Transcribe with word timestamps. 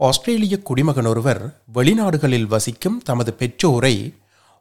ஆஸ்திரேலிய 0.00 0.58
குடிமகன் 0.58 1.06
ஒருவர் 1.06 1.62
வெளிநாடுகளில் 1.74 2.46
வசிக்கும் 2.46 3.00
தமது 3.04 3.34
பெற்றோரை 3.34 4.14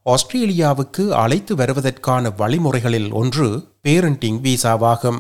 ஆஸ்திரேலியாவுக்கு 0.06 1.10
அழைத்து 1.10 1.56
வருவதற்கான 1.56 2.30
வழிமுறைகளில் 2.38 3.12
ஒன்று 3.12 3.48
பேரண்டிங் 3.84 4.40
விசாவாகும். 4.48 5.20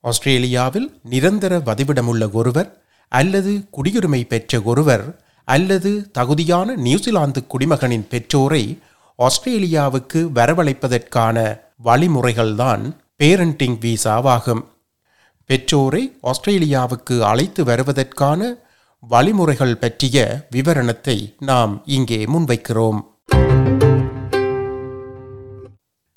ஆஸ்திரேலியாவில் 0.00 1.00
நிரந்தர 1.02 1.58
வதிவிடமுள்ள 1.58 2.32
ஒருவர் 2.32 2.82
அல்லது 3.08 3.52
குடியுரிமை 3.70 4.26
பெற்ற 4.26 4.60
ஒருவர் 4.64 5.04
அல்லது 5.44 6.10
தகுதியான 6.18 6.76
நியூசிலாந்து 6.76 7.46
குடிமகனின் 7.46 8.06
பெற்றோரை 8.08 8.78
ஆஸ்திரேலியாவுக்கு 9.18 10.20
வரவழைப்பதற்கான 10.38 11.60
வழிமுறைகள்தான் 11.84 12.96
பேரண்டிங் 13.18 13.78
வீசாவாகும். 13.84 14.64
பெற்றோரை 15.44 16.02
ஆஸ்திரேலியாவுக்கு 16.22 17.20
அழைத்து 17.20 17.64
வருவதற்கான 17.64 18.66
வழிமுறைகள் 19.00 19.76
பற்றிய 19.76 20.46
விவரணத்தை 20.50 21.34
நாம் 21.38 21.82
இங்கே 21.84 22.24
முன்வைக்கிறோம். 22.24 23.04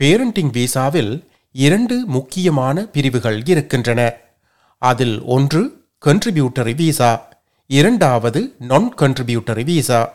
பேரண்டிங் 0.04 0.52
விசாவில் 0.52 1.30
இரண்டு 1.52 2.06
முக்கியமான 2.08 2.86
பிரிவுகள் 2.86 3.42
இருக்கின்றன. 3.46 4.14
அதில் 4.78 5.22
ஒன்று 5.22 5.86
கன்ட்ரிபியூட்டரி 6.06 6.76
விசா 6.76 7.30
இரண்டாவது 7.68 8.56
நான் 8.60 8.94
கன்ட்ரிபியூட்டரி 8.98 9.64
விசா 9.64 10.14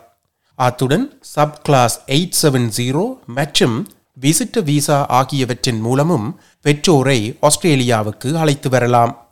அத்துடன் 0.55 1.17
sub 1.21 1.63
class 1.63 2.03
eight 2.07 2.33
seven 2.41 2.69
zero 2.77 3.17
மற்றும் 3.25 3.87
விசிட்ட 4.13 4.61
விசா 4.61 5.05
ஆகியவற்றின் 5.05 5.79
மூலமும் 5.79 6.39
பெற்றோரை 6.61 7.37
ஆஸ்திரேலியாவுக்கு 7.41 8.33
அழைத்து 8.33 8.69
வரலாம். 8.69 9.26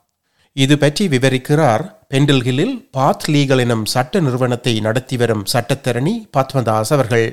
இது 0.63 0.75
பற்றி 0.81 1.03
விவரிக்கிறார் 1.13 1.81
பெண்டில்ஹில்லில் 2.11 2.75
பாத் 2.95 3.25
லீகல் 3.33 3.61
எனும் 3.63 3.83
சட்ட 3.93 4.19
நிறுவனத்தை 4.25 4.73
நடத்தி 4.85 5.15
வரும் 5.21 5.41
சட்டத்தரணி 5.53 6.13
பத்மதாஸ் 6.35 6.91
அவர்கள். 6.95 7.25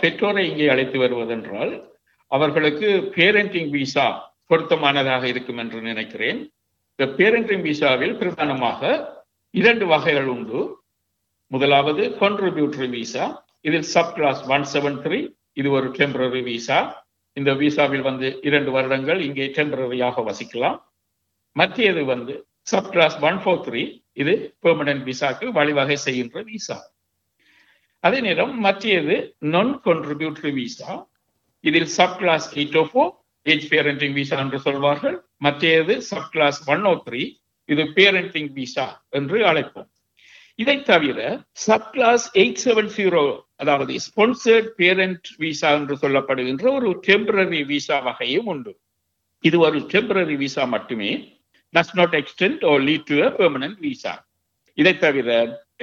பெற்றோரை 0.00 0.42
இங்கே 0.50 0.66
அழைத்து 0.74 0.98
வருவதென்றால் 1.02 1.72
அவர்களுக்கு 2.30 2.88
பேரண்டிங் 3.16 3.68
விசா 3.74 4.06
பொருத்தமானதாக 4.50 5.24
இருக்கும் 5.32 5.60
என்று 5.62 5.80
நினைக்கிறேன். 5.88 6.40
இந்த 6.94 7.06
பேரண்டிங் 7.18 7.64
விசாவில் 7.70 8.14
பிரதானமாக 8.20 8.80
இரண்டு 9.54 9.86
வகைகள் 9.92 10.30
உண்டு. 10.36 10.62
முதலாவது 11.50 12.02
கான்ட்ரிபியூட்டரி 12.22 12.88
விசா 12.96 13.26
இதில் 13.68 13.88
sub 13.94 14.14
clause 14.16 14.42
one 14.54 14.66
seven 14.72 14.98
three 15.04 15.20
இது 15.60 15.68
ஒரு 15.78 15.90
டெம்பரரி 15.98 16.42
விசா 16.48 16.78
இந்த 17.36 17.50
விசாவில் 17.64 18.06
வந்து 18.08 18.30
இரண்டு 18.48 18.70
வருடங்கள் 18.78 19.20
இங்கே 19.28 19.46
டெம்பரரியாக 19.58 20.24
வசிக்கலாம். 20.30 20.78
மற்றது 21.52 22.04
வந்து 22.04 22.34
sub 22.70 22.90
clause 22.92 23.16
one 23.28 23.38
four 23.42 23.62
three 23.66 23.82
இது 24.12 24.34
பெர்மனன்ட் 24.62 25.04
விசாக்கு 25.10 25.46
வழிவகை 25.58 25.96
செய்கின்ற 25.96 26.42
விசா. 26.42 26.78
அதே 28.04 28.20
நேரம் 28.20 28.54
மற்றது 28.60 29.16
நான் 29.54 29.72
கான்ட்ரிபியூட்டரி 29.84 30.52
விசா. 30.52 31.08
இதில் 31.60 31.90
subclass 32.18 32.46
eight 32.58 32.78
O 32.78 32.84
four 32.92 33.12
age 33.42 33.66
parenting 33.72 34.12
visa 34.12 34.36
என்று 34.38 34.58
சொல்வார்கள். 34.58 35.16
மற்றது 35.36 35.94
சப் 36.02 36.30
கிளாஸ் 36.30 36.70
ஒன் 36.70 36.84
ஓ 36.84 36.94
த்ரீ 37.06 37.22
இது 37.68 37.82
பேரண்டிங் 37.96 38.52
விசா 38.52 38.86
என்று 39.10 39.38
அழைப்போம். 39.50 39.90
இதை 40.54 40.82
தவிர 40.82 41.18
sub 41.52 41.92
clause 41.92 42.24
eight 42.38 42.62
seven 42.64 42.90
zero 42.96 43.22
அதாவது 43.56 43.92
ஸ்பான்சர்ட் 44.06 44.70
பேரண்ட் 44.80 45.28
விசா 45.38 45.70
என்று 45.72 45.94
சொல்லப்படுகின்ற 46.02 46.64
ஒரு 46.74 46.88
டெம்பரரி 47.06 47.66
விசா 47.66 47.98
வகையும் 47.98 48.46
உண்டு. 48.46 48.72
இது 49.40 49.58
ஒரு 49.58 49.78
டெம்பரரி 49.92 50.36
விசா 50.36 50.64
மட்டுமே. 50.64 51.10
Does 51.74 51.94
not 52.00 52.14
extend 52.20 52.62
or 52.64 52.74
lead 52.88 53.06
to 53.10 53.18
permanent 53.40 53.78
visa 53.86 54.14
இதை 54.78 54.92
தவிர 54.98 55.30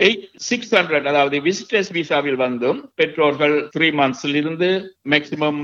எயிட் 0.08 0.26
சிக்ஸ் 0.50 0.74
ஹண்ட்ரட் 0.78 1.08
அதாவது 1.08 1.38
விசிட்டர்ஸ் 1.48 1.92
விசாவில் 1.92 2.40
வந்தும் 2.44 2.80
பெற்றோர்கள் 2.96 3.56
த்ரீ 3.76 3.88
மந்த்ஸில் 4.00 4.38
இருந்து 4.42 4.70
மேக்சிமம் 5.10 5.60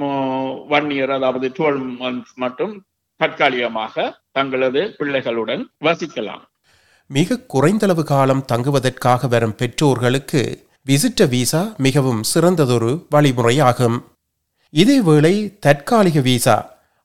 ஒன் 0.77 0.89
இயர் 0.95 1.09
அதாவது 1.09 1.47
டுவெல் 1.57 1.81
மந்த்ஸ் 2.01 2.35
மட்டும் 2.35 2.73
தற்காலிகமாக 3.21 4.05
தங்களது 4.31 4.81
பிள்ளைகளுடன் 4.99 5.63
வசிக்கலாம். 5.85 6.43
மிக 7.09 7.37
குறைந்தளவு 7.53 8.03
காலம் 8.03 8.45
தங்குவதற்காக 8.45 9.27
வரும் 9.27 9.55
பெற்றோர்களுக்கு 9.61 10.41
விசிட்ட 10.87 11.25
விசா 11.25 11.61
மிகவும் 11.77 12.21
சிறந்ததொரு 12.23 12.91
வழிமுறையாகும். 13.15 13.97
இதேவேளை 14.73 15.33
தற்காலிக 15.59 16.19
விசா 16.21 16.57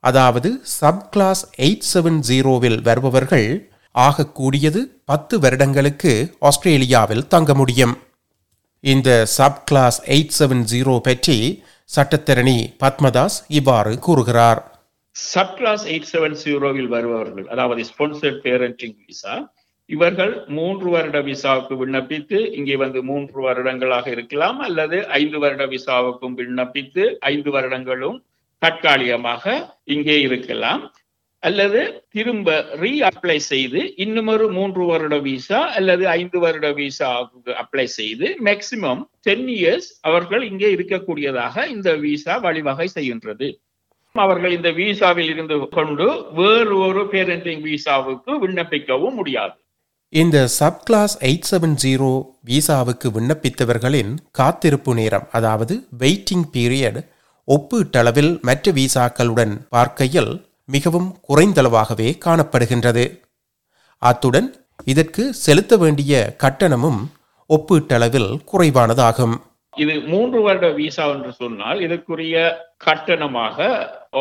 அதாவது 0.04 0.50
சப் 0.78 1.04
கிளாஸ் 1.12 1.42
எயிட் 1.58 1.88
செவன் 1.92 2.20
ஜீரோவில் 2.28 2.78
வருபவர்கள் 2.82 3.48
ஆகக்கூடியது 3.94 4.80
பத்து 5.04 5.34
வருடங்களுக்கு 5.38 6.12
ஆஸ்திரேலியாவில் 6.40 7.26
தங்க 7.28 7.54
முடியும். 7.54 7.94
இந்த 8.84 9.10
sub 9.36 9.62
clause 9.68 9.98
eight 10.06 10.36
seven 10.38 10.64
zero 10.72 10.94
பற்றி 11.08 11.36
சட்டத்தரணி 11.90 12.58
பத்மதாஸ் 12.82 13.38
இவ்வாறு 13.58 13.92
கூறுகிறார். 13.98 14.60
சப் 15.16 15.54
கிளாஸ் 15.58 15.84
எயிட் 15.84 16.10
செவன் 16.10 16.36
ஜீரோவில் 16.42 16.90
வருபவர்கள் 16.94 17.46
அதாவது 17.46 17.82
ஸ்பான்சர்ட் 17.90 18.40
பேரண்டிங் 18.44 18.96
விசா 19.06 19.34
இவர்கள் 19.90 20.32
மூன்று 20.48 20.88
வருட 20.90 21.18
விசாவுக்கு 21.28 21.74
விண்ணப்பித்து 21.80 22.38
இங்கே 22.58 22.76
வந்து 22.76 23.00
மூன்று 23.02 23.38
வருடங்களாக 23.42 24.06
இருக்கலாம் 24.10 24.58
அல்லது 24.66 24.98
ஐந்து 25.20 25.38
வருட 25.38 25.64
விசாவுக்கும் 25.66 26.36
விண்ணப்பித்து 26.40 27.04
ஐந்து 27.32 27.50
வருடங்களும் 27.50 28.18
தற்காலிகமாக 28.62 29.44
இங்கே 29.94 30.16
இருக்கலாம். 30.28 30.82
அல்லது 31.42 31.80
திரும்ப 32.14 32.48
ரீ 32.80 32.90
அப்ளை 33.08 33.36
செய்து 33.50 33.80
இன்னும் 34.04 34.30
ஒரு 34.32 34.46
மூன்று 34.56 34.82
வருட 34.88 35.14
விசா 35.26 35.60
அல்லது 35.78 36.04
ஐந்து 36.20 36.38
வருட 36.42 36.68
விசா 36.78 37.10
அப்ளை 37.62 37.86
செய்து 37.98 38.26
மேக்சிமம் 38.46 39.00
டென் 39.26 39.48
இயர்ஸ் 39.54 39.88
அவர்கள் 40.08 40.42
இங்கே 40.50 40.70
இருக்கக்கூடியதாக 40.76 41.64
இந்த 41.74 41.90
விசா 42.04 42.34
வழிவகை 42.46 42.88
செய்கின்றது. 42.96 43.48
அவர்கள் 44.14 44.54
இந்த 44.58 44.70
விசாவில் 44.80 45.30
இருந்து 45.32 45.56
கொண்டு 45.76 46.06
வேறு 46.40 46.76
ஒரு 46.86 47.04
பேரண்டிங் 47.12 47.64
விசாவுக்கு 47.70 48.32
விண்ணப்பிக்கவும் 48.44 49.16
முடியாது. 49.20 49.56
இந்த 50.12 50.38
sub 50.58 50.82
clause 50.86 51.14
eight 51.28 51.48
seven 51.50 51.76
zero 51.84 52.12
விசாவுக்கு 52.50 53.08
விண்ணப்பித்தவர்களின் 53.16 54.12
காத்திருப்பு 54.38 54.94
நேரம் 55.00 55.26
அதாவது 55.38 55.74
வெயிட்டிங் 56.02 56.46
பீரியட் 56.56 57.00
ஒப்பீட்டளவில் 57.54 58.32
மற்ற 58.48 58.72
விசாக்களுடன் 58.78 59.54
பார்க்கையில் 59.74 60.32
மிகவும் 60.74 61.08
குறைந்தளவாகவே 61.28 62.08
காணப்படுகின்றது. 62.24 63.04
அத்துடன் 64.02 64.48
இதற்கு 64.92 65.22
செலுத்த 65.44 65.76
வேண்டிய 65.82 66.12
கட்டணமும் 66.42 67.00
ஒப்பீட்டளவில் 67.50 68.30
குறைவானதாகும். 68.50 69.34
இது 69.82 69.94
மூன்று 70.12 70.38
வருட 70.46 70.68
விசா 70.78 71.04
என்று 71.14 71.32
சொன்னால் 71.40 71.78
இதற்குரிய 71.86 72.36
கட்டணமாக 72.86 73.58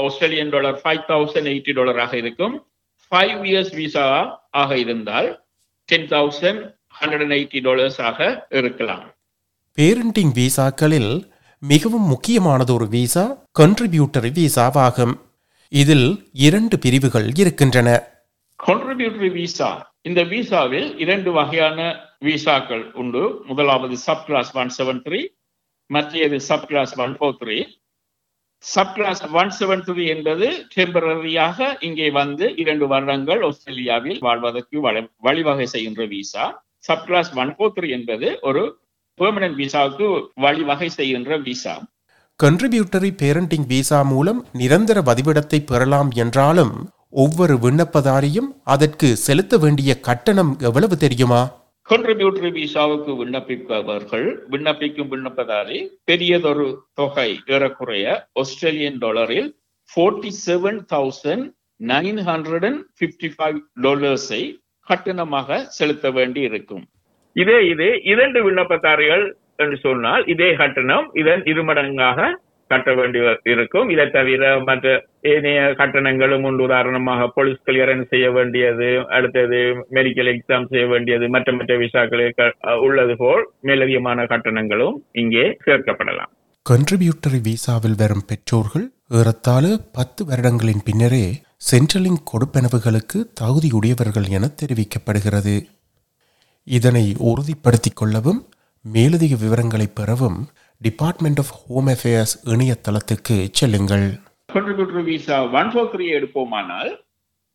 Australian 0.01 0.51
dollar 0.55 0.77
five 0.81 1.03
thousand 1.11 1.49
eighty 1.53 1.73
டாலராக 1.77 2.13
இருக்கும். 2.23 2.55
ஃபைவ் 3.11 3.39
இயர்ஸ் 3.49 3.73
விசா 3.79 4.07
ஆக 4.61 4.71
இருந்தால் 4.83 5.29
ten 5.89 6.09
thousand 6.15 6.61
hundred 6.99 7.23
and 7.25 7.35
eighty 7.39 7.61
dollars 7.67 7.99
ஆக 8.09 8.19
இருக்கலாம். 8.59 9.03
பேரண்டிங் 9.77 10.33
விசாக்களில் 10.41 11.11
மிகவும் 11.63 12.07
முக்கியமானது 12.11 12.71
ஒரு 12.73 12.85
விசா 12.93 13.23
கன்ட்ரிபியூட்டரி 13.59 14.29
விசாவாகும் 14.37 15.15
இதில் 15.71 16.07
இரண்டு 16.45 16.75
பிரிவுகள் 16.83 17.27
இருக்கின்றன. 17.41 17.89
கான்ட்ரிபியூட்டரி 18.59 19.29
விசா 19.39 19.69
இந்த 20.01 20.21
விசாவில் 20.33 20.87
இரண்டு 21.03 21.29
வகையான 21.31 21.79
விசாக்கள் 22.19 22.85
உண்டு. 23.01 23.23
முதலாவது 23.49 23.95
sub 24.05 24.23
clause 24.27 24.51
one 24.61 24.71
seven 24.77 25.03
three 25.05 25.19
மற்றது 25.89 26.39
subclass 26.69 26.93
one 27.05 27.13
four 27.19 27.37
three 27.41 27.57
subclass 28.95 29.21
one 29.41 29.51
seven 29.59 29.83
three 29.87 30.03
என்பது 30.15 30.47
டெம்பரரியாக 30.75 31.67
இங்கே 31.79 32.07
வந்து 32.11 32.47
இரண்டு 32.63 32.87
வருடங்கள் 32.87 33.41
ஆஸ்திரேலியாவில் 33.49 34.19
வாழ்வதற்கு 34.19 34.77
வழிவகை 35.27 35.67
செய்கின்ற 35.73 36.05
visa 36.05 36.45
subclass 37.07 37.31
one 37.35 37.53
four 37.55 37.75
three 37.77 37.89
என்பது 37.89 38.29
ஒரு 38.41 38.63
பெர்மனன்ட் 39.19 39.57
விசாவுக்கு 39.57 40.07
வழிவகை 40.41 40.89
செய்கின்ற 40.89 41.37
விசா 41.37 41.75
கன்ட்ரிபியூட்டரி 42.39 43.09
பேரண்டிங் 43.21 43.67
விசா 43.67 43.99
மூலம் 44.03 44.45
நிரந்தர 44.53 45.01
வதிவிடத்தை 45.01 45.59
பெறலாம் 45.63 46.11
என்றாலும் 46.15 46.73
ஒவ்வொரு 47.15 47.55
விண்ணப்பதாரியும் 47.57 48.49
அதற்கு 48.65 49.07
செலுத்த 49.17 49.57
வேண்டிய 49.57 49.99
கட்டணம் 49.99 50.51
எவ்வளவு 50.61 50.95
தெரியுமா? 50.97 51.39
கான்ட்ரிபியூட்டரி 51.89 52.49
விசாவுக்கு 52.57 53.11
விண்ணப்பிப்பவர்கள் 53.15 54.25
விண்ணப்பிக்கும் 54.49 55.09
விண்ணப்பதாரி 55.09 55.77
பெரியதொரு 56.03 56.67
தொகை 56.93 57.29
ஏறக்குறைய 57.47 58.05
ஆஸ்திரேலியன் 58.39 58.99
டாலரில் 59.01 59.49
forty 59.89 60.31
seven 60.45 60.79
thousand 60.91 61.45
nine 61.87 62.21
hundred 62.27 62.65
and 62.65 62.81
fifty 62.99 63.29
five 63.35 63.57
டாலர்ஸை 63.77 64.41
கட்டணமாக 64.87 65.59
செலுத்த 65.69 66.11
வேண்டி 66.11 66.41
இருக்கும் 66.41 66.85
இதே 67.33 67.57
இது 67.67 67.87
இரண்டு 68.03 68.51
விண்ணப்பதாரிகள் 68.51 69.25
என்று 69.55 69.77
சொன்னால் 69.77 70.25
இதே 70.25 70.53
கட்டணம் 70.53 71.09
இதன் 71.13 71.43
இருமடங்காக 71.43 72.29
கட்ட 72.67 72.93
வேண்டி 72.93 73.19
இருக்கும். 73.43 73.89
இதை 73.89 74.09
தவிர 74.09 74.59
மற்ற 74.65 75.05
ஏனைய 75.21 75.61
கட்டணங்களும் 75.77 76.43
உண்டு. 76.43 76.63
உதாரணமாக 76.63 77.27
போலீஸ் 77.27 77.63
கிளியரன்ஸ் 77.65 78.11
செய்ய 78.13 78.31
வேண்டியது 78.31 78.87
அடுத்தது 79.07 79.59
மெடிக்கல் 79.97 80.29
எக்ஸாம் 80.33 80.67
செய்ய 80.73 80.85
வேண்டியது 80.87 81.29
மற்ற 81.29 81.53
மற்ற 81.53 81.77
விசாக்களில் 81.77 82.77
உள்ளது 82.79 83.15
போல் 83.17 83.43
மேலதிகமான 83.63 84.27
கட்டணங்களும் 84.33 84.99
இங்கே 85.11 85.45
சேர்க்கப்படலாம். 85.65 86.31
கன்ட்ரிபியூட்டரி 86.65 87.41
விசாவில் 87.49 87.99
வரும் 88.03 88.27
பெற்றோர்கள் 88.27 88.87
ஏறத்தாழ 89.19 89.65
பத்து 89.93 90.25
வருடங்களின் 90.29 90.85
பின்னரே 90.89 91.25
சென்ட்ரலிங் 91.71 92.21
கொடுப்பெனவுகளுக்கு 92.31 93.19
தகுதியுடையவர்கள் 93.41 94.29
என 94.37 94.53
தெரிவிக்கப்படுகிறது. 94.61 95.57
இதனை 96.69 97.03
உறுதிப்படுத்திக் 97.29 97.99
கொள்ளவும் 97.99 98.39
மேலதிக 98.85 99.33
விவரங்களை 99.43 99.87
பெறவும் 99.89 100.39
டிபார்ட்மெண்ட் 100.81 101.39
ஆஃப் 101.43 101.53
ஹோம் 101.59 101.89
அஃபேர்ஸ் 101.93 102.35
இணையதளத்துக்கு 102.53 103.37
செல்லுங்கள். 103.59 104.07
Contributory 104.49 105.15
ஒன் 105.59 105.71
ஃபோர் 105.73 105.89
த்ரீ 105.93 106.05
எடுப்போமானால் 106.17 106.91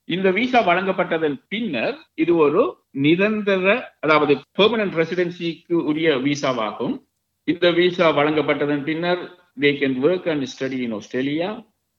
இந்த 0.08 0.28
விசா 0.36 0.60
வழங்கப்பட்டதன் 0.68 1.36
பின்னர் 1.52 1.96
இது 2.22 2.32
ஒரு 2.36 2.62
நிரந்தர 3.04 3.66
அதாவது 4.00 4.34
பெர்மனன்ட் 4.58 4.98
ரெசிடென்சிக்கு 5.00 5.76
உரிய 5.90 6.10
விசாவாகும் 6.26 6.96
இந்த 7.48 7.70
விசா 7.78 8.08
வழங்கப்பட்டதன் 8.18 8.84
பின்னர் 8.88 9.22
they 9.64 9.72
can 9.80 9.96
work 10.04 10.28
and 10.34 10.48
study 10.54 10.80
in 10.86 10.96
Australia 11.00 11.50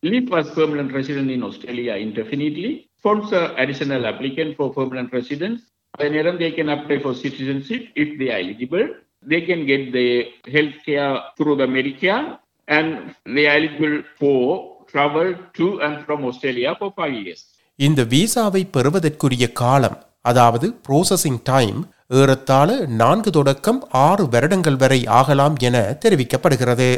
live 0.03 0.31
as 0.33 0.47
permanent 0.51 0.91
resident 0.91 1.31
in 1.31 1.43
Australia 1.43 1.93
indefinitely, 1.97 2.71
sponsor 2.99 3.41
additional 3.57 4.05
applicant 4.05 4.55
for 4.57 4.67
permanent 4.73 5.09
residence, 5.11 5.61
and 5.99 6.13
then 6.15 6.37
they 6.37 6.51
can 6.51 6.69
apply 6.69 6.99
for 6.99 7.13
citizenship 7.15 7.89
if 7.95 8.17
they 8.19 8.29
are 8.29 8.39
eligible. 8.39 8.85
They 9.23 9.41
can 9.41 9.65
get 9.65 9.91
the 9.91 10.07
health 10.47 10.77
care 10.85 11.13
through 11.37 11.55
the 11.55 11.67
Medicare, 11.67 12.25
and 12.67 12.89
they 13.27 13.47
are 13.47 13.57
eligible 13.57 14.03
for 14.19 14.39
travel 14.87 15.27
to 15.53 15.67
and 15.81 16.05
from 16.05 16.25
Australia 16.25 16.75
for 16.79 16.89
five 16.93 17.15
years. 17.19 17.41
இந்த 17.79 18.01
விசாவை 18.11 18.61
பெறுவதற்குரிய 18.75 19.45
காலம் 19.53 19.97
அதாவது 20.25 20.67
processing 20.85 21.41
time 21.43 21.79
ஏறத்தாழ 22.11 22.69
நான்கு 23.01 23.29
தொடக்கம் 23.31 23.81
ஆறு 24.03 24.23
வருடங்கள் 24.33 24.79
வரை 24.83 24.99
ஆகலாம் 25.19 25.55
என 25.67 25.75
தெரிவிக்கப்படுகிறது 26.03 26.89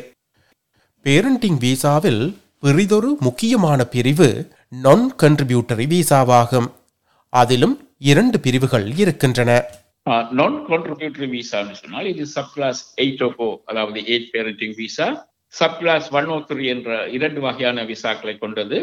பேரண்டிங் 1.05 1.59
விசாவில் 1.65 2.21
பெரிதொரு 2.63 3.09
முக்கியமான 3.27 3.79
பிரிவு 3.94 4.29
நான் 4.85 5.05
கன்ட்ரிபியூட்டரி 5.23 5.85
விசாவாகும் 5.95 6.69
அதிலும் 7.33 7.75
இரண்டு 8.01 8.38
பிரிவுகள் 8.45 8.85
இருக்கின்றன. 9.03 9.51
நான் 10.39 10.57
கான்ட்ரிபியூட்டரி 10.67 11.27
விசான்னு 11.38 11.73
சொன்னால் 11.79 12.07
இது 12.11 12.25
சப் 12.35 12.51
கிளாஸ் 12.55 12.81
எயிட் 13.03 13.23
ஓ 13.45 13.49
அதாவது 13.69 13.99
eight 14.13 14.29
parenting 14.35 14.75
visa 14.81 15.07
subclass 15.81 16.07
one 16.19 16.29
O 16.35 16.38
three 16.49 16.65
என்ற 16.75 16.91
இரண்டு 17.17 17.39
வகையான 17.47 17.83
விசாக்களை 17.91 18.35
கொண்டது. 18.44 18.77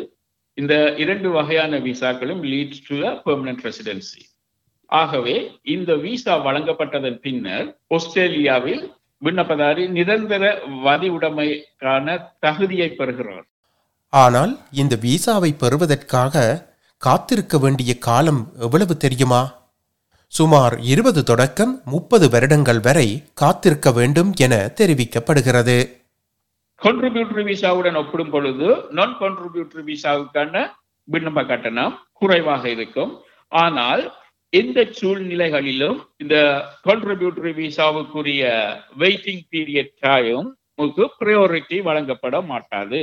இந்த 0.58 0.75
இரண்டு 1.02 1.28
வகையான 1.37 1.78
விசாக்களும் 1.88 2.43
lead 2.52 2.76
to 2.88 2.96
a 3.11 3.12
permanent 3.26 3.64
residency 3.69 4.22
ஆகவே 4.93 5.37
இந்த 5.75 5.93
விசா 6.05 6.34
வழங்கப்பட்டதன் 6.46 7.19
பின்னர் 7.25 7.66
ஆஸ்திரேலியாவில் 7.96 8.84
விண்ணப்பதாரி 9.22 9.84
நிரந்தர 9.96 10.44
வதி 10.87 11.08
உடைமைக்கான 11.16 12.16
தகுதியை 12.44 12.88
பெறுகிறார். 13.00 13.46
ஆனால் 14.12 14.52
இந்த 14.82 14.94
விசாவை 15.06 15.50
பெறுவதற்காக 15.62 16.44
காத்திருக்க 17.06 17.59
வேண்டிய 17.59 17.93
காலம் 18.06 18.41
எவ்வளவு 18.61 18.95
தெரியுமா? 18.97 19.41
சுமார் 20.33 20.75
இருபது 20.93 21.21
தொடக்கம் 21.25 21.73
முப்பது 21.85 22.27
வருடங்கள் 22.31 22.81
வரை 22.81 23.09
காத்திருக்க 23.35 23.89
வேண்டும் 23.93 24.31
என 24.45 24.55
தெரிவிக்கப்படுகிறது. 24.79 25.77
கான்ட்ரிபியூட்டரி 26.83 27.45
விசாவுடன் 27.51 27.99
ஒப்பிடும் 28.01 28.31
பொழுது 28.31 28.69
நான் 28.91 29.12
கான்ட்ரிபியூட்டரி 29.21 29.85
விசாவுக்கான 29.91 30.65
விண்ணப்ப 31.12 31.47
கட்டணம் 31.47 31.95
குறைவாக 32.12 32.65
இருக்கும். 32.69 33.12
ஆனால் 33.49 34.03
எந்த 34.61 34.81
சூழ்நிலைகளிலும் 35.00 35.99
இந்த 36.17 36.37
கான்ட்ரிபியூட்டரி 36.85 37.53
விசாவுக்குரிய 37.62 38.45
வெயிட்டிங் 38.99 39.45
பீரியட் 39.53 39.95
டைம் 40.00 40.49
ப்ரையாரிட்டி 41.21 41.83
வழங்கப்பட 41.83 42.37
மாட்டாது. 42.53 43.03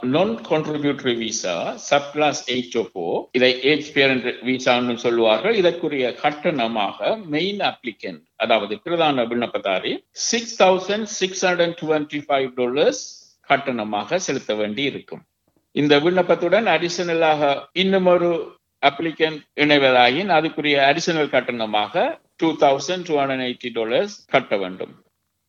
Non 0.00 0.32
contributory 0.48 1.12
visa 1.20 1.54
subclass 2.14 2.40
eight 2.54 2.74
இதை 3.32 3.48
ஏஜ் 3.70 3.86
பேரண்ட் 3.94 4.26
விசான்னு 4.48 4.94
சொல்லுவார்கள். 4.94 5.54
இதற்குரிய 5.54 6.14
கட்டணமாக 6.22 6.98
மெயின் 7.34 7.60
அப்ளிகன்ட் 7.70 8.20
அதாவது 8.36 8.76
பிரதான 8.84 9.24
விண்ணப்பதாரி 9.24 9.92
six 10.10 10.62
thousand 10.62 11.08
six 11.20 11.44
hundred 11.46 11.74
twenty 11.82 12.20
five 12.26 12.50
dollars 12.60 13.02
கட்டணமாக 13.50 14.16
செலுத்த 14.16 14.54
வேண்டி 14.54 14.82
இருக்கும். 14.82 15.24
இந்த 15.72 15.98
விண்ணப்பத்துடன் 15.98 16.68
அடிஷனலாக 16.76 17.50
இன்னும் 17.72 18.06
ஒரு 18.06 18.30
அப்ளிகன்ட் 18.82 19.42
இணைவதாயின் 19.64 20.30
அதுக்குரிய 20.38 20.76
அடிஷனல் 20.90 21.34
கட்டணமாக 21.36 22.06
two 22.36 22.50
thousand 22.64 23.06
two 23.10 23.16
hundred 23.20 23.46
eighty 23.48 23.72
dollars 23.72 24.16
கட்ட 24.26 24.56
வேண்டும். 24.56 24.94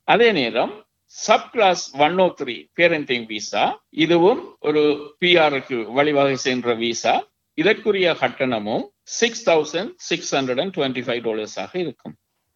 அதே 0.03 0.31
நேரம் 0.31 0.73
subclass 1.53 1.83
one 2.05 2.17
O 2.23 2.27
three 2.39 2.55
parenting 2.77 3.25
visa 3.31 3.63
இதுவும் 4.03 4.41
ஒரு 4.67 4.81
பிஆருக்கு 5.21 5.77
வழிவகை 5.97 6.35
சென்ற 6.45 6.73
விசா 6.81 7.15
இதற்குரிய 7.57 8.07
கட்டணமும் 8.21 8.85
six 9.19 9.43
thousand 9.49 9.91
six 10.07 10.31
hundred 10.35 10.59
and 10.63 10.73
twenty 10.77 11.03
five 11.05 11.21
டாலர்ஸாக 11.27 11.71
இருக்கும். 11.83 12.13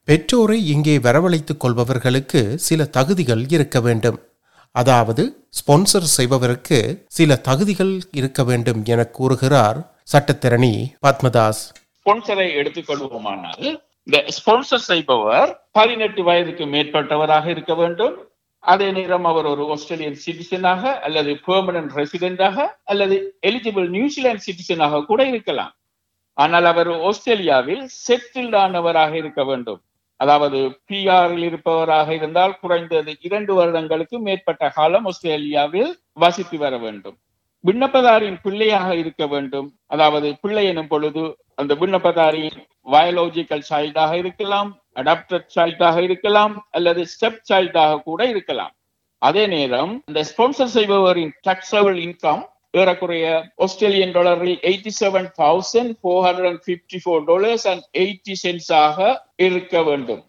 பெற்றோரை 0.07 0.57
இங்கே 0.74 0.95
வரவழைத்துக் 1.07 1.62
கொள்பவர்களுக்கு 1.63 2.42
சில 2.68 2.86
தகுதிகள் 2.98 3.44
இருக்க 3.56 3.80
வேண்டும். 3.88 4.19
அதாவது 4.75 5.24
ஸ்பான்சர் 5.59 6.09
செய்பவருக்கு 6.18 6.80
சில 7.18 7.36
தகுதிகள் 7.50 7.94
இருக்க 8.19 8.44
வேண்டும் 8.50 8.81
என 8.94 9.01
கூறுகிறார் 9.18 9.80
சட்டத்திரணி 10.13 10.74
பத்மதாஸ். 11.06 11.62
ஸ்பான்சரை 12.00 12.48
எடுத்துக்கொள்வோமானால் 12.59 13.65
இந்த 14.07 14.19
ஸ்பான்சர் 14.38 14.88
செய்பவர் 14.92 15.50
பதினெட்டு 15.71 16.21
வயதுக்கு 16.30 16.65
மேற்பட்டவராக 16.75 17.45
இருக்க 17.56 17.74
வேண்டும். 17.81 18.15
அதே 18.63 18.88
நேரம் 18.92 19.25
அவர் 19.25 19.46
ஒரு 19.46 19.63
ஆஸ்திரேலியன் 19.74 20.18
சிட்டிசனாக 20.25 21.00
அல்லது 21.00 21.31
பெர்மனன்ட் 21.46 21.94
ரெசிடென்டாக 22.00 22.68
அல்லது 22.84 23.16
எலிஜிபிள் 23.50 23.88
நியூசிலாந்து 23.90 24.46
சிட்டிசனாக 24.48 25.06
கூட 25.06 25.22
இருக்கலாம். 25.25 25.74
ஆனால் 26.38 26.66
அவர் 26.66 26.92
ஆஸ்திரேலியாவில் 27.10 27.81
செட்டில்ட் 28.06 28.56
ஆனவராக 28.56 29.13
இருக்க 29.13 29.44
வேண்டும். 29.44 29.81
அதாவது 30.19 30.60
பிஆரில் 30.90 31.46
இருப்பவராக 31.50 32.10
இருந்தால் 32.13 32.60
குறைந்தது 32.62 33.12
இரண்டு 33.22 33.54
வருடங்களுக்கு 33.54 34.18
மேற்பட்ட 34.19 34.69
காலம் 34.69 35.06
ஆஸ்திரேலியாவில் 35.06 35.92
வசித்து 36.13 36.58
வர 36.58 36.78
வேண்டும். 36.78 37.18
விண்ணப்பதாரின் 37.63 38.38
பிள்ளையாக 38.44 38.90
இருக்க 38.96 39.24
வேண்டும். 39.28 39.68
அதாவது 39.88 40.28
பிள்ளை 40.42 40.66
எனும் 40.66 40.88
பொழுது 40.88 41.24
அந்த 41.56 41.74
விண்ணப்பதாரியின் 41.81 42.60
வயலோஜிக்கல் 42.86 43.66
சைல்டாக 43.69 44.13
இருக்கலாம் 44.18 44.70
அடாப்டட் 45.00 45.50
சைல்டாக 45.56 45.98
இருக்கலாம் 46.08 46.56
அல்லது 46.70 47.01
ஸ்டெப் 47.13 47.44
சைல்டாக 47.50 48.00
கூட 48.03 48.22
இருக்கலாம். 48.27 48.74
அதே 49.22 49.44
நேரம் 49.48 49.91
இந்த 50.10 50.22
ஸ்பான்சர் 50.29 50.74
செய்பவரின் 50.77 51.34
டாக்ஸபிள் 51.48 51.98
இன்கம் 52.08 52.41
ஏறக்குறைய 52.79 53.27
ஆஸ்திரேலியன் 53.65 54.13
டாலரில் 54.15 54.60
eighty 54.70 54.91
seven 55.00 55.27
thousand 55.41 55.94
four 56.01 56.25
hundred 56.27 56.50
and 56.51 56.63
fifty 56.67 57.00
four 57.03 57.24
dollars 57.29 57.65
and 57.72 57.84
eighty 58.03 58.36
சென்ட்ஸாக 58.44 58.98
இருக்க 59.48 59.84
வேண்டும். 59.89 60.22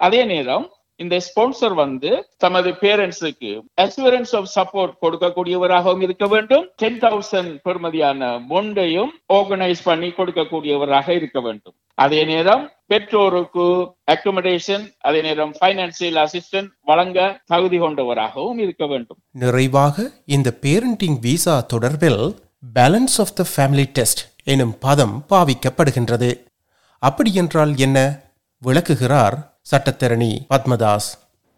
அதே 0.00 0.22
நேரம் 0.32 0.66
இந்த 0.96 1.20
ஸ்பான்சர் 1.26 1.74
வந்து 1.74 2.28
தமது 2.36 2.70
பேரண்ட்ஸுக்கு 2.70 3.60
அசூரன்ஸ் 3.82 4.32
ஆஃப் 4.38 4.50
சப்போர்ட் 4.56 4.92
கொடுக்கக்கூடியவராகவும் 5.02 6.00
இருக்க 6.00 6.26
வேண்டும். 6.26 6.70
டென் 6.76 6.98
தௌசண்ட் 6.98 7.58
பெறுமதியான 7.64 8.28
பொண்டையும் 8.48 9.10
ஆர்கனைஸ் 9.32 9.82
பண்ணி 9.84 10.08
கொடுக்கக்கூடியவராக 10.08 11.08
இருக்க 11.08 11.40
வேண்டும். 11.40 11.74
அதே 11.94 12.24
நேரம் 12.24 12.70
பெற்றோருக்கு 12.86 13.66
அக்கமடேஷன் 14.12 14.84
அதே 14.98 15.22
நேரம் 15.22 15.52
பைனான்சியல் 15.60 16.18
அசிஸ்டன்ட் 16.24 16.70
வழங்க 16.82 17.40
தகுதி 17.46 17.78
கொண்டவராகவும் 17.78 18.58
இருக்க 18.58 18.86
வேண்டும். 18.86 19.18
நிறைவாக 19.30 20.10
இந்த 20.26 20.58
பேரண்டிங் 20.62 21.18
விசா 21.20 21.66
தொடர்பில் 21.74 22.36
balance 22.74 23.16
of 23.18 23.34
the 23.34 23.44
family 23.56 23.84
test 23.84 24.22
எனும் 24.44 24.74
பதம் 24.78 25.24
பாவிக்கப்படுகின்றது. 25.30 26.30
அப்படியென்றால் 26.98 27.76
என்ன? 27.76 27.98
விளக்குகிறார் 28.58 29.53
சட்டத்தரணி 29.70 30.32
பத்மதாஸ். 30.52 31.06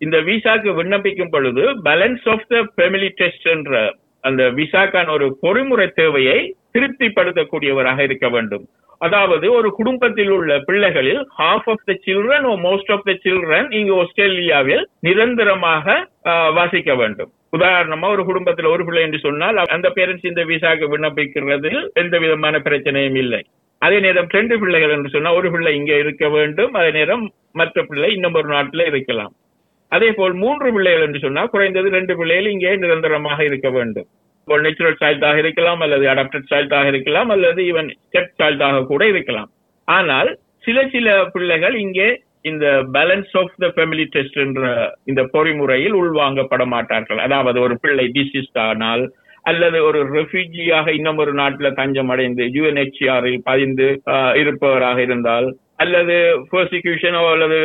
இந்த 0.05 0.17
விசாக்கு 0.29 0.71
விண்ணப்பிக்கும் 0.79 1.31
பொழுது 1.35 1.63
balance 1.87 2.27
of 2.33 2.45
the 2.53 2.61
family 2.75 3.09
test 3.21 3.47
என்ற 3.55 3.81
அந்த 4.29 4.43
விசாக்கான 4.59 5.11
ஒரு 5.17 5.27
பொறிமுறை 5.45 5.87
தேவையை 6.01 6.37
திருப்திப்படுத்தக்கூடியவராக 6.75 7.99
இருக்க 8.09 8.29
வேண்டும். 8.35 8.65
அதாவது 9.07 9.47
ஒரு 9.59 9.69
குடும்பத்தில் 9.79 10.31
உள்ள 10.37 10.53
பிள்ளைகளில் 10.69 11.21
half 11.41 11.69
of 11.73 11.85
the 11.89 11.97
children 12.07 12.47
or 12.51 12.53
most 12.67 12.93
of 12.95 13.07
the 13.09 13.15
children 13.25 13.69
இங்கு 13.79 13.95
ஆஸ்திரேலியாவில் 14.03 14.85
நிரந்தரமாக 15.07 15.97
வாசிக்க 16.59 16.95
வேண்டும். 17.03 17.33
உதாரணமா 17.57 18.07
ஒரு 18.15 18.23
குடும்பத்தில் 18.31 18.73
ஒரு 18.75 18.85
பிள்ளை 18.87 19.03
என்று 19.09 19.21
சொன்னால் 19.27 19.59
அந்த 19.77 19.91
பேரண்ட்ஸ் 19.99 20.31
இந்த 20.33 20.45
விசாக்கு 20.53 20.93
விண்ணப்பிக்கிறதில் 20.95 21.81
எந்த 22.03 22.17
விதமான 22.25 22.61
பிரச்சனையும் 22.69 23.21
இல்லை. 23.25 23.43
அதே 23.87 23.99
நேரம் 24.05 24.31
ரெண்டு 24.37 24.55
பிள்ளைகள் 24.61 24.95
என்று 24.95 25.11
சொன்னா 25.15 25.31
ஒரு 25.39 25.49
பிள்ளை 25.55 25.73
இங்க 25.79 25.93
இருக்க 26.03 26.27
வேண்டும். 26.37 26.73
அதே 26.79 26.91
நேரம் 26.99 27.25
மற்ற 27.57 27.83
பிள்ளை 27.85 28.09
இன்னும் 28.15 28.37
ஒரு 28.41 28.49
நாட்டில் 28.51 28.85
இருக்கலாம் 28.87 29.33
அதே 29.93 30.09
போல் 30.13 30.35
மூன்று 30.41 30.69
பிள்ளைகள் 30.75 31.05
என்று 31.05 31.21
சொன்னால் 31.21 31.51
குறைந்தது 31.51 31.89
ரெண்டு 31.91 32.15
பிள்ளைகள் 32.19 32.53
இங்கே 32.53 32.73
நிரந்தரமாக 32.83 33.41
இருக்க 33.45 33.69
வேண்டும். 33.71 34.07
ஒரு 34.49 34.61
நேச்சுரல் 34.63 35.01
சைல்டாக 35.01 35.37
இருக்கலாம் 35.43 35.81
அல்லது 35.85 36.05
அடாப்டட் 36.13 36.51
சைல்டாக 36.51 36.91
இருக்கலாம் 36.93 37.31
அல்லது 37.35 37.61
ஈவன் 37.71 37.91
ஸ்டெப் 37.99 38.35
சைல்டாக 38.41 38.83
கூட 38.89 39.03
இருக்கலாம். 39.13 39.49
ஆனால் 39.89 40.31
சில 40.65 40.79
சில 40.89 41.07
பிள்ளைகள் 41.35 41.77
இங்கே 41.83 42.09
இந்த 42.45 42.67
balance 42.95 43.33
of 43.35 43.55
the 43.59 43.69
family 43.75 44.05
test 44.13 44.39
என்ற 44.43 44.65
இந்த 45.07 45.23
பொறிமுறையில் 45.33 45.97
உள்வாங்கப்பட 46.01 46.65
மாட்டார்கள். 46.75 47.21
அதாவது 47.21 47.59
ஒரு 47.61 47.77
பிள்ளை 47.83 48.07
டிசீஸ்ட் 48.17 48.61
ஆனால் 48.65 49.05
அல்லது 49.45 49.79
ஒரு 49.89 50.01
ரெஃப்யூஜியாக 50.15 50.87
இன்னும் 50.95 51.21
ஒரு 51.23 51.33
நாட்டில் 51.35 51.77
தஞ்சம் 51.77 52.11
அடைந்து 52.13 52.45
யூஎன்ஹெச்ஆரில் 52.57 53.41
பதிந்து 53.45 53.87
ஆஹ், 54.13 54.35
இருப்பவராக 54.41 54.99
இருந்தால் 55.03 55.47
அல்லது 55.79 56.17
பெர்சிக்யூஷனோ 56.53 57.23
அல்லது 57.33 57.59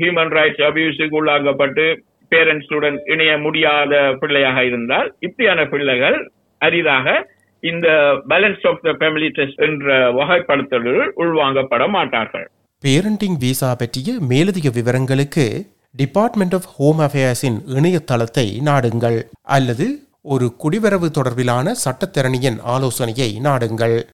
ஹியூமன் 0.00 0.32
ரைட்ஸ் 0.38 0.62
அபியூஸுக்கு 0.68 1.18
உள்ளாக்கப்பட்டு 1.20 1.86
பேரண்ட்ஸுடன் 2.32 2.98
இணைய 3.12 3.32
முடியாத 3.38 3.92
பிள்ளையாக 4.20 4.64
இருந்தால் 4.64 5.08
இப்படியான 5.26 5.60
பிள்ளைகள் 5.66 6.18
அரிதாக 6.60 7.16
இந்த 7.62 7.88
balance 8.28 8.66
of 8.70 8.82
the 8.82 8.92
family 8.98 9.28
test 9.28 9.62
என்ற 9.68 9.86
வகைப்படுத்தலில் 10.18 11.02
உள்வாங்கப்பட 11.22 11.86
மாட்டார்கள். 11.96 12.46
பேரண்டிங் 12.84 13.38
விசா 13.44 13.70
பற்றிய 13.74 14.12
மேலதிக 14.32 14.68
விவரங்களுக்கு 14.78 15.46
டிபார்ட்மெண்ட் 15.94 16.54
ஆஃப் 16.58 16.68
ஹோம் 16.76 17.00
அஃபேர்ஸின் 17.06 17.58
இணையதளத்தை 17.78 18.46
நாடுங்கள் 18.68 19.18
அல்லது 19.56 19.86
ஒரு 20.34 20.46
குடிவரவு 20.62 21.08
தொடர்பிலான 21.18 21.72
சட்டத்திறனியின் 21.84 22.58
ஆலோசனையை 22.74 23.30
நாடுங்கள். 23.48 23.98